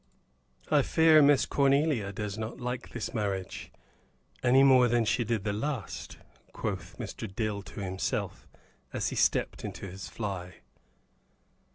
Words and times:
"I 0.71 0.81
fear 0.81 1.21
Miss 1.21 1.45
Cornelia 1.45 2.11
does 2.11 2.35
not 2.35 2.59
like 2.59 2.89
this 2.89 3.13
marriage, 3.13 3.71
any 4.41 4.63
more 4.63 4.87
than 4.87 5.05
she 5.05 5.23
did 5.23 5.43
the 5.43 5.53
last," 5.53 6.17
quoth 6.53 6.97
Mr. 6.97 7.31
Dill 7.31 7.61
to 7.61 7.81
himself 7.81 8.47
as 8.91 9.09
he 9.09 9.15
stepped 9.15 9.63
into 9.63 9.85
his 9.85 10.07
fly. 10.09 10.55